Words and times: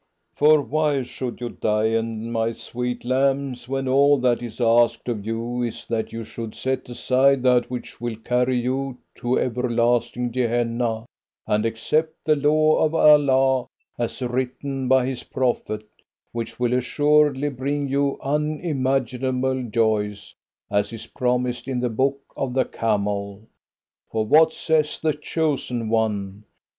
"For 0.33 0.61
why 0.63 1.03
should 1.03 1.39
you 1.41 1.49
die, 1.49 2.01
my 2.01 2.53
sweet 2.53 3.05
lambs, 3.05 3.69
when 3.69 3.87
all 3.87 4.17
that 4.21 4.41
is 4.41 4.59
asked 4.59 5.07
of 5.07 5.27
you 5.27 5.61
is 5.61 5.85
that 5.85 6.11
you 6.11 6.23
should 6.23 6.55
set 6.55 6.89
aside 6.89 7.43
that 7.43 7.69
which 7.69 8.01
will 8.01 8.15
carry 8.15 8.57
you 8.57 8.97
to 9.19 9.37
everlasting 9.37 10.31
Gehenna, 10.31 11.05
and 11.45 11.67
accept 11.67 12.15
the 12.25 12.35
law 12.35 12.79
of 12.83 12.95
Allah 12.95 13.67
as 13.99 14.19
written 14.23 14.87
by 14.87 15.05
his 15.05 15.21
prophet, 15.21 15.85
which 16.31 16.59
will 16.59 16.73
assuredly 16.73 17.49
bring 17.49 17.87
you 17.87 18.17
unimaginable 18.23 19.65
joys, 19.69 20.33
as 20.71 20.91
is 20.93 21.05
promised 21.05 21.67
in 21.67 21.79
the 21.79 21.89
Book 21.89 22.21
of 22.35 22.55
the 22.55 22.65
Camel? 22.65 23.43
For 24.09 24.25
what 24.25 24.51
says 24.51 24.99
the 24.99 25.13
chosen 25.13 25.89
one?" 25.89 26.45